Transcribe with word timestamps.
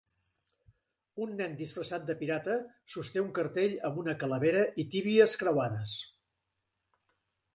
Un 1.25 1.33
nen 1.41 1.51
disfressat 1.59 2.07
de 2.07 2.15
pirata 2.21 2.55
sosté 2.95 3.21
un 3.25 3.29
cartell 3.39 3.75
amb 3.89 4.01
una 4.05 4.15
calavera 4.23 4.63
i 4.85 4.89
tíbies 4.95 5.39
creuades. 5.43 5.93